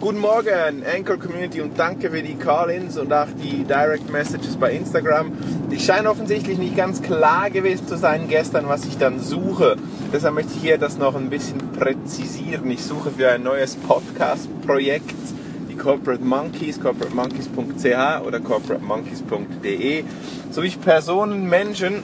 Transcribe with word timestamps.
Guten 0.00 0.20
Morgen, 0.20 0.82
Anchor 0.90 1.18
Community 1.18 1.60
und 1.60 1.78
danke 1.78 2.10
für 2.10 2.22
die 2.22 2.34
Call-ins 2.34 2.96
und 2.96 3.12
auch 3.12 3.26
die 3.36 3.64
Direct 3.64 4.10
Messages 4.10 4.56
bei 4.56 4.72
Instagram. 4.72 5.30
Ich 5.70 5.84
scheine 5.84 6.08
offensichtlich 6.08 6.56
nicht 6.56 6.74
ganz 6.74 7.02
klar 7.02 7.50
gewesen 7.50 7.86
zu 7.86 7.98
sein 7.98 8.26
gestern, 8.26 8.66
was 8.66 8.86
ich 8.86 8.96
dann 8.96 9.20
suche. 9.20 9.76
Deshalb 10.10 10.36
möchte 10.36 10.52
ich 10.56 10.62
hier 10.62 10.78
das 10.78 10.96
noch 10.96 11.14
ein 11.16 11.28
bisschen 11.28 11.58
präzisieren. 11.78 12.70
Ich 12.70 12.82
suche 12.82 13.10
für 13.10 13.28
ein 13.30 13.42
neues 13.42 13.76
Podcast-Projekt 13.76 15.14
die 15.68 15.76
Corporate 15.76 16.24
Monkeys, 16.24 16.80
corporatemonkeys.ch 16.80 18.26
oder 18.26 18.40
corporatemonkeys.de, 18.40 20.04
sowie 20.50 20.70
Personen, 20.82 21.46
Menschen, 21.46 22.02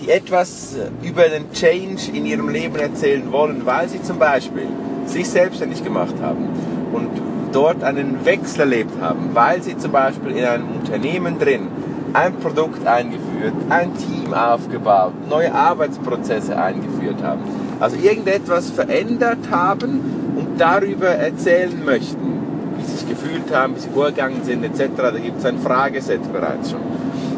die 0.00 0.08
etwas 0.08 0.76
über 1.02 1.28
den 1.28 1.52
Change 1.52 2.10
in 2.10 2.24
ihrem 2.24 2.48
Leben 2.48 2.76
erzählen 2.76 3.30
wollen, 3.30 3.66
weil 3.66 3.86
sie 3.86 4.02
zum 4.02 4.18
Beispiel 4.18 4.68
sich 5.04 5.28
selbstständig 5.28 5.84
gemacht 5.84 6.14
haben 6.22 6.77
und 6.92 7.10
dort 7.52 7.82
einen 7.82 8.24
Wechsel 8.24 8.60
erlebt 8.60 9.00
haben, 9.00 9.30
weil 9.34 9.62
sie 9.62 9.76
zum 9.76 9.92
Beispiel 9.92 10.36
in 10.36 10.44
einem 10.44 10.68
Unternehmen 10.80 11.38
drin 11.38 11.68
ein 12.12 12.34
Produkt 12.36 12.86
eingeführt, 12.86 13.54
ein 13.68 13.96
Team 13.96 14.32
aufgebaut, 14.32 15.12
neue 15.28 15.54
Arbeitsprozesse 15.54 16.56
eingeführt 16.56 17.22
haben. 17.22 17.42
Also 17.80 17.96
irgendetwas 17.96 18.70
verändert 18.70 19.50
haben 19.50 20.34
und 20.36 20.60
darüber 20.60 21.08
erzählen 21.08 21.84
möchten, 21.84 22.38
wie 22.76 22.84
sie 22.84 22.96
sich 22.96 23.08
gefühlt 23.08 23.54
haben, 23.54 23.76
wie 23.76 23.80
sie 23.80 23.88
vorgegangen 23.90 24.42
sind 24.42 24.64
etc. 24.64 24.90
Da 24.96 25.10
gibt 25.10 25.38
es 25.38 25.44
ein 25.44 25.58
Frageset 25.58 26.32
bereits 26.32 26.70
schon. 26.70 26.80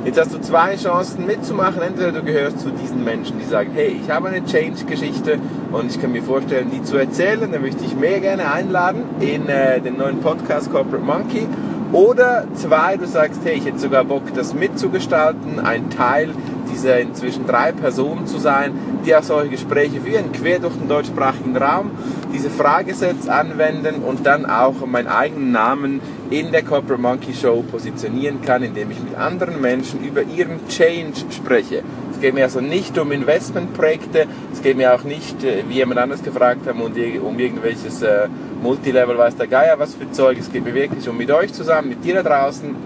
Jetzt 0.03 0.19
hast 0.19 0.33
du 0.33 0.41
zwei 0.41 0.77
Chancen 0.77 1.27
mitzumachen. 1.27 1.83
Entweder 1.83 2.11
du 2.11 2.23
gehörst 2.23 2.61
zu 2.61 2.71
diesen 2.71 3.05
Menschen, 3.05 3.39
die 3.39 3.45
sagen, 3.45 3.71
hey, 3.75 4.01
ich 4.03 4.11
habe 4.11 4.29
eine 4.29 4.43
Change-Geschichte 4.43 5.39
und 5.73 5.91
ich 5.91 6.01
kann 6.01 6.13
mir 6.13 6.23
vorstellen, 6.23 6.71
die 6.73 6.83
zu 6.83 6.97
erzählen. 6.97 7.53
Dann 7.53 7.61
möchte 7.61 7.85
ich 7.85 7.95
mehr 7.95 8.21
gerne 8.21 8.51
einladen 8.51 9.03
in 9.21 9.47
äh, 9.49 9.79
den 9.81 9.99
neuen 9.99 10.21
Podcast 10.21 10.73
Corporate 10.73 11.05
Monkey. 11.05 11.47
Oder 11.93 12.45
zwei, 12.55 12.97
du 12.97 13.07
sagst, 13.07 13.41
hey, 13.45 13.59
ich 13.59 13.67
hätte 13.67 13.79
sogar 13.79 14.05
Bock, 14.05 14.23
das 14.35 14.55
mitzugestalten, 14.55 15.61
ein 15.61 15.91
Teil 15.91 16.31
dieser 16.73 17.01
inzwischen 17.01 17.47
drei 17.47 17.73
Personen 17.73 18.27
zu 18.27 18.39
sein, 18.39 18.73
die 19.05 19.15
auch 19.15 19.23
solche 19.23 19.51
Gespräche 19.51 20.01
führen, 20.01 20.33
quer 20.33 20.59
durch 20.59 20.75
den 20.75 20.89
deutschsprachigen 20.89 21.57
Raum, 21.57 21.91
diese 22.33 22.51
Fragesets 22.51 23.29
anwenden 23.29 24.03
und 24.03 24.27
dann 24.27 24.47
auch 24.47 24.87
meinen 24.87 25.09
eigenen 25.09 25.53
Namen 25.53 26.01
in 26.31 26.53
der 26.53 26.63
Corporate 26.63 27.01
Monkey 27.01 27.35
Show 27.35 27.65
positionieren 27.69 28.41
kann, 28.43 28.63
indem 28.63 28.91
ich 28.91 29.03
mit 29.03 29.17
anderen 29.17 29.61
Menschen 29.61 30.05
über 30.05 30.23
ihren 30.23 30.67
Change 30.69 31.25
spreche. 31.31 31.83
Es 32.13 32.21
geht 32.21 32.35
mir 32.35 32.45
also 32.45 32.61
nicht 32.61 32.99
um 32.99 33.13
Investmentprojekte, 33.13 34.27
es 34.53 34.63
geht 34.63 34.77
mir 34.77 34.95
auch 34.95 35.05
nicht, 35.05 35.43
äh, 35.43 35.65
wie 35.69 35.75
jemand 35.75 35.99
anders 35.99 36.23
gefragt 36.23 36.67
hat, 36.67 36.75
um, 36.75 37.39
irgendwelches 37.39 38.03
äh, 38.03 38.29
Multilevel, 38.63 39.17
weiß 39.17 39.37
der 39.37 39.47
Geier 39.47 39.79
was 39.79 39.95
für 39.95 40.11
Zeug. 40.13 40.39
Es 40.39 40.53
geht 40.53 40.65
mir 40.65 40.75
wirklich 40.75 41.09
um 41.09 41.17
mit 41.17 41.31
euch 41.31 41.53
zusammen, 41.53 41.89
mit 41.89 42.05
dir 42.05 42.23
da 42.23 42.23
draußen, 42.23 42.77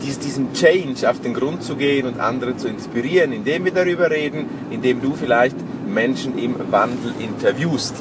diesen 0.00 0.52
Change 0.52 1.08
auf 1.08 1.20
den 1.20 1.34
Grund 1.34 1.62
zu 1.62 1.76
gehen 1.76 2.06
und 2.06 2.20
andere 2.20 2.56
zu 2.56 2.68
inspirieren, 2.68 3.32
indem 3.32 3.64
wir 3.64 3.72
darüber 3.72 4.10
reden, 4.10 4.46
indem 4.70 5.00
du 5.00 5.14
vielleicht 5.14 5.56
Menschen 5.86 6.38
im 6.38 6.54
Wandel 6.70 7.14
interviewst. 7.18 7.94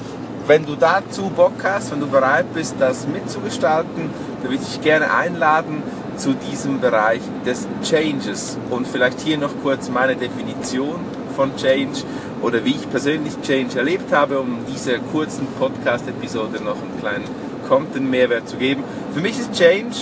Wenn 0.48 0.66
du 0.66 0.76
dazu 0.76 1.30
Bock 1.36 1.64
hast, 1.64 1.92
wenn 1.92 2.00
du 2.00 2.08
bereit 2.08 2.54
bist, 2.54 2.76
das 2.80 3.08
mitzugestalten, 3.08 4.10
dann 4.42 4.52
würde 4.52 4.64
ich 4.64 4.70
dich 4.70 4.82
gerne 4.82 5.14
einladen 5.14 5.84
zu 6.18 6.34
diesem 6.34 6.82
Bereich 6.82 7.22
des 7.46 7.68
Changes 7.84 8.58
und 8.70 8.88
vielleicht 8.88 9.22
hier 9.22 9.38
noch 9.38 9.52
kurz 9.62 9.90
meine 9.90 10.16
Definition 10.16 11.00
von 11.36 11.56
Change 11.56 12.04
oder 12.42 12.66
wie 12.66 12.72
ich 12.72 12.90
persönlich 12.90 13.40
Change 13.42 13.78
erlebt 13.78 14.12
habe, 14.12 14.40
um 14.40 14.60
dieser 14.74 15.00
kurzen 15.00 15.48
Podcast-Episode 15.60 16.64
noch 16.64 16.82
einen 16.82 17.00
kleinen 17.00 17.26
Content-Mehrwert 17.68 18.50
zu 18.50 18.58
geben. 18.58 18.84
Für 19.14 19.22
mich 19.22 19.40
ist 19.40 19.54
Change, 19.54 19.96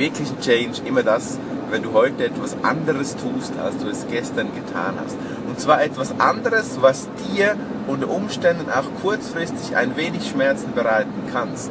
wirklichen 0.00 0.40
Change, 0.40 0.80
immer 0.84 1.04
das, 1.04 1.38
wenn 1.70 1.82
du 1.82 1.92
heute 1.92 2.24
etwas 2.24 2.56
anderes 2.62 3.14
tust, 3.16 3.52
als 3.62 3.78
du 3.78 3.88
es 3.88 4.06
gestern 4.08 4.48
getan 4.54 4.94
hast. 5.04 5.16
Und 5.46 5.60
zwar 5.60 5.82
etwas 5.82 6.18
anderes, 6.18 6.78
was 6.80 7.08
dir 7.28 7.54
unter 7.86 8.10
Umständen 8.10 8.70
auch 8.70 9.02
kurzfristig 9.02 9.76
ein 9.76 9.96
wenig 9.96 10.28
Schmerzen 10.28 10.72
bereiten 10.74 11.12
kannst, 11.32 11.70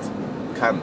kann. 0.59 0.79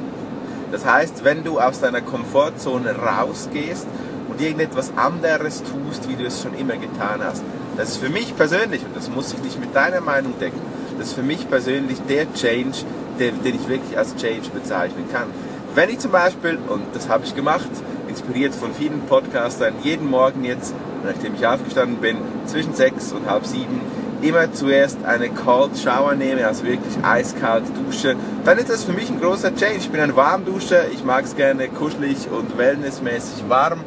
Das 0.73 0.85
heißt, 0.85 1.25
wenn 1.25 1.45
du 1.45 1.61
aus 1.61 1.81
deiner 1.81 2.01
Komfortzone 2.01 2.95
rausgehst 2.97 3.87
und 4.29 4.41
irgendetwas 4.41 4.93
anderes 4.97 5.63
tust, 5.63 6.09
wie 6.09 6.17
du 6.17 6.25
es 6.25 6.43
schon 6.43 6.55
immer 6.55 6.77
getan 6.77 7.21
hast, 7.23 7.43
das 7.77 7.91
ist 7.91 7.99
für 7.99 8.11
mich 8.11 8.37
persönlich, 8.37 8.83
und 8.85 8.97
das 8.97 9.09
muss 9.09 9.31
sich 9.31 9.41
nicht 9.43 9.61
mit 9.61 9.75
deiner 9.75 10.01
Meinung 10.01 10.35
decken, 10.41 10.61
das 10.99 11.09
ist 11.09 11.15
für 11.15 11.23
mich 11.23 11.49
persönlich 11.49 11.99
der 12.09 12.33
Change, 12.35 12.79
den, 13.21 13.43
den 13.43 13.55
ich 13.55 13.69
wirklich 13.69 13.97
als 13.97 14.17
Change 14.17 14.51
bezeichnen 14.53 15.05
kann. 15.13 15.29
Wenn 15.77 15.91
ich 15.91 15.99
zum 15.99 16.11
Beispiel, 16.11 16.59
und 16.69 16.85
das 16.95 17.11
habe 17.11 17.27
ich 17.27 17.35
gemacht, 17.35 17.69
inspiriert 18.09 18.55
von 18.55 18.73
vielen 18.73 19.03
Podcastern, 19.03 19.75
jeden 19.83 20.09
Morgen 20.09 20.43
jetzt, 20.43 20.75
nachdem 21.05 21.35
ich 21.35 21.47
aufgestanden 21.47 21.99
bin, 21.99 22.17
zwischen 22.47 22.73
sechs 22.73 23.13
und 23.13 23.29
halb 23.29 23.45
sieben, 23.45 23.83
immer 24.23 24.51
zuerst 24.55 25.05
eine 25.05 25.29
Cold 25.29 25.77
Shower 25.77 26.15
nehme, 26.15 26.47
also 26.47 26.65
wirklich 26.65 26.95
eiskalt 27.05 27.65
dusche, 27.77 28.17
dann 28.47 28.57
ist 28.57 28.71
das 28.71 28.85
für 28.85 28.95
mich 28.95 29.11
ein 29.11 29.21
großer 29.21 29.55
Change. 29.55 29.77
Ich 29.77 29.91
bin 29.91 30.01
ein 30.01 30.17
Warmduscher, 30.17 30.89
ich 30.91 31.05
mag 31.05 31.27
es 31.27 31.37
gerne 31.37 31.69
kuschelig 31.69 32.27
und 32.31 32.57
wellnessmäßig 32.57 33.47
warm. 33.51 33.81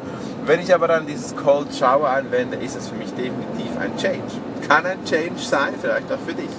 Wenn 0.46 0.60
ich 0.60 0.72
aber 0.72 0.86
dann 0.86 1.08
dieses 1.08 1.34
Cold 1.34 1.74
Shower 1.74 2.08
anwende, 2.08 2.56
ist 2.58 2.76
es 2.76 2.88
für 2.88 2.94
mich 2.94 3.10
definitiv 3.14 3.76
ein 3.80 3.96
Change. 3.96 4.30
Kann 4.68 4.86
ein 4.86 5.04
Change 5.04 5.40
sein, 5.40 5.74
vielleicht 5.80 6.12
auch 6.12 6.20
für 6.24 6.34
dich. 6.34 6.50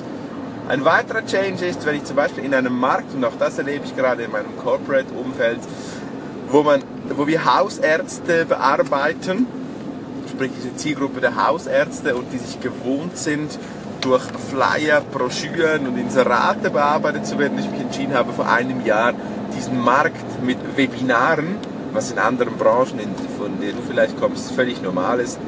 Ein 0.67 0.85
weiterer 0.85 1.25
Change 1.25 1.65
ist, 1.65 1.85
wenn 1.85 1.95
ich 1.95 2.05
zum 2.05 2.15
Beispiel 2.15 2.45
in 2.45 2.53
einem 2.53 2.77
Markt, 2.77 3.13
und 3.13 3.25
auch 3.25 3.37
das 3.37 3.57
erlebe 3.57 3.85
ich 3.85 3.95
gerade 3.95 4.23
in 4.23 4.31
meinem 4.31 4.57
Corporate-Umfeld, 4.63 5.59
wo, 6.49 6.65
wo 7.15 7.27
wir 7.27 7.45
Hausärzte 7.45 8.45
bearbeiten, 8.45 9.47
sprich 10.29 10.51
diese 10.57 10.75
Zielgruppe 10.75 11.19
der 11.19 11.47
Hausärzte 11.47 12.15
und 12.15 12.31
die 12.31 12.37
sich 12.37 12.59
gewohnt 12.61 13.17
sind, 13.17 13.57
durch 14.01 14.23
Flyer, 14.49 15.01
Broschüren 15.01 15.87
und 15.87 15.97
Inserate 15.97 16.69
bearbeitet 16.69 17.25
zu 17.25 17.37
werden, 17.37 17.59
ich 17.59 17.69
mich 17.69 17.81
entschieden 17.81 18.13
habe, 18.13 18.33
vor 18.33 18.49
einem 18.49 18.83
Jahr 18.85 19.13
diesen 19.55 19.79
Markt 19.79 20.43
mit 20.43 20.57
Webinaren, 20.75 21.55
was 21.93 22.11
in 22.11 22.19
anderen 22.19 22.57
Branchen, 22.57 22.99
von 23.37 23.59
denen 23.59 23.77
du 23.77 23.83
vielleicht 23.87 24.19
kommst, 24.19 24.51
völlig 24.53 24.81
normal 24.81 25.19
ist, 25.19 25.39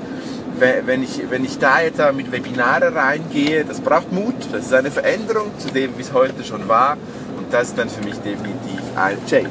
wenn 0.85 1.03
ich, 1.03 1.21
wenn 1.29 1.43
ich 1.43 1.59
da 1.59 1.81
jetzt 1.81 1.99
mit 2.15 2.31
Webinare 2.31 2.93
reingehe, 2.95 3.65
das 3.65 3.81
braucht 3.81 4.11
Mut, 4.11 4.35
das 4.51 4.65
ist 4.65 4.73
eine 4.73 4.91
Veränderung 4.91 5.51
zu 5.57 5.69
dem, 5.69 5.97
wie 5.97 6.01
es 6.01 6.13
heute 6.13 6.43
schon 6.43 6.67
war 6.67 6.97
und 7.37 7.51
das 7.51 7.69
ist 7.69 7.77
dann 7.77 7.89
für 7.89 8.03
mich 8.03 8.15
definitiv 8.15 8.81
ein 8.95 9.17
Change. 9.27 9.49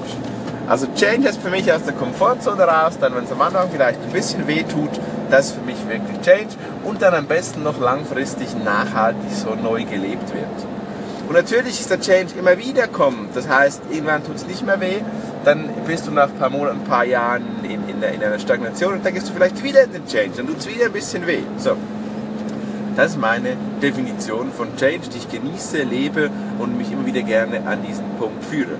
Also 0.68 0.86
Change 0.94 1.28
ist 1.28 1.42
für 1.42 1.50
mich 1.50 1.70
aus 1.72 1.82
der 1.82 1.94
Komfortzone 1.94 2.62
raus, 2.62 2.96
dann 3.00 3.14
wenn 3.14 3.24
es 3.24 3.32
am 3.32 3.42
Anfang 3.42 3.68
vielleicht 3.70 4.00
ein 4.00 4.12
bisschen 4.12 4.46
weh 4.46 4.62
tut, 4.62 4.90
das 5.30 5.46
ist 5.46 5.54
für 5.56 5.62
mich 5.62 5.76
wirklich 5.88 6.20
Change 6.22 6.54
und 6.84 7.02
dann 7.02 7.14
am 7.14 7.26
besten 7.26 7.62
noch 7.62 7.78
langfristig 7.80 8.48
nachhaltig 8.64 9.32
so 9.32 9.54
neu 9.54 9.84
gelebt 9.84 10.32
wird. 10.32 10.81
Und 11.28 11.34
natürlich 11.34 11.80
ist 11.80 11.90
der 11.90 12.00
Change 12.00 12.34
immer 12.38 12.58
wieder 12.58 12.88
kommen. 12.88 13.28
Das 13.34 13.48
heißt, 13.48 13.82
irgendwann 13.90 14.24
tut 14.24 14.36
es 14.36 14.46
nicht 14.46 14.66
mehr 14.66 14.80
weh, 14.80 15.00
dann 15.44 15.68
bist 15.86 16.06
du 16.06 16.10
nach 16.10 16.28
ein 16.28 16.38
paar 16.38 16.50
Monaten, 16.50 16.80
ein 16.80 16.84
paar 16.84 17.04
Jahren 17.04 17.44
in, 17.62 17.88
in, 17.88 18.02
in 18.02 18.22
einer 18.22 18.38
Stagnation 18.38 18.94
und 18.94 19.06
dann 19.06 19.14
gehst 19.14 19.28
du 19.28 19.32
vielleicht 19.32 19.62
wieder 19.62 19.84
in 19.84 19.92
den 19.92 20.06
Change, 20.06 20.32
dann 20.36 20.46
tut 20.46 20.58
es 20.58 20.68
wieder 20.68 20.86
ein 20.86 20.92
bisschen 20.92 21.26
weh. 21.26 21.42
So, 21.58 21.76
das 22.96 23.12
ist 23.12 23.20
meine 23.20 23.56
Definition 23.80 24.52
von 24.52 24.76
Change, 24.76 25.08
die 25.08 25.18
ich 25.18 25.28
genieße, 25.28 25.82
lebe 25.82 26.30
und 26.58 26.76
mich 26.76 26.92
immer 26.92 27.06
wieder 27.06 27.22
gerne 27.22 27.66
an 27.66 27.82
diesen 27.82 28.04
Punkt 28.18 28.44
führe. 28.44 28.76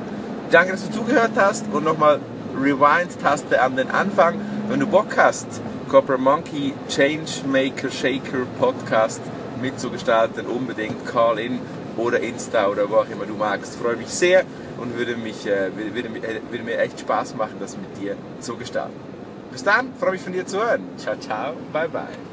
Danke, 0.51 0.73
dass 0.73 0.87
du 0.87 0.93
zugehört 0.93 1.33
hast 1.37 1.65
und 1.73 1.85
nochmal 1.85 2.21
Rewind-Taste 2.61 3.61
an 3.63 3.77
den 3.77 3.91
Anfang. 3.91 4.35
Wenn 4.69 4.81
du 4.81 4.87
Bock 4.87 5.17
hast, 5.17 5.47
Corporate 5.89 6.23
Monkey 6.23 6.75
Changemaker 6.89 7.91
Shaker 7.91 8.45
Podcast 8.59 9.21
mitzugestalten, 9.63 10.47
unbedingt 10.47 11.07
call 11.07 11.39
in 11.39 11.59
oder 11.97 12.21
Insta 12.21 12.69
oder 12.69 12.89
wo 12.91 12.97
auch 12.97 13.11
immer 13.11 13.27
du 13.27 13.35
magst. 13.35 13.77
Freue 13.77 13.97
mich 13.97 14.09
sehr 14.09 14.45
und 14.79 14.97
würde, 14.97 15.17
mich, 15.17 15.47
äh, 15.47 15.71
würde, 15.77 15.95
würde, 15.95 16.09
äh, 16.27 16.41
würde 16.51 16.65
mir 16.65 16.79
echt 16.79 17.01
Spaß 17.01 17.35
machen, 17.37 17.57
das 17.61 17.77
mit 17.77 18.01
dir 18.01 18.17
zu 18.41 18.57
gestalten. 18.57 18.97
Bis 19.51 19.63
dann, 19.63 19.93
freue 19.99 20.13
mich 20.13 20.23
von 20.23 20.33
dir 20.33 20.47
zu 20.47 20.59
hören. 20.59 20.83
Ciao, 20.97 21.17
ciao, 21.17 21.53
bye, 21.73 21.89
bye. 21.89 22.32